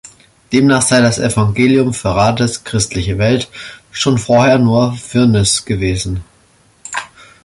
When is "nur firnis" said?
4.57-5.63